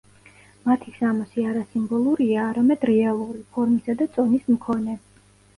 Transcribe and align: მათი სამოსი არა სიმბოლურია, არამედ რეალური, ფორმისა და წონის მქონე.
მათი 0.69 0.93
სამოსი 0.93 1.43
არა 1.49 1.61
სიმბოლურია, 1.75 2.47
არამედ 2.53 2.87
რეალური, 2.93 3.45
ფორმისა 3.59 3.97
და 4.01 4.09
წონის 4.17 4.49
მქონე. 4.57 4.99